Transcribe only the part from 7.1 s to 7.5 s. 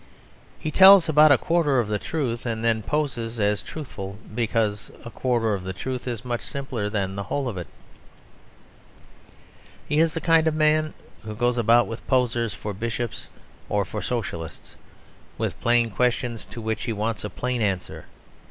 the whole